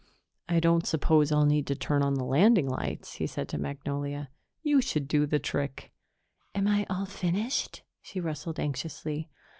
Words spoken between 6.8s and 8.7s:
all finished?" she rustled